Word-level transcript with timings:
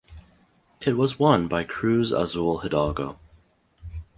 It 0.81 0.97
was 0.97 1.19
won 1.19 1.47
by 1.47 1.63
Cruz 1.63 2.11
Azul 2.11 2.61
Hidalgo. 2.61 3.19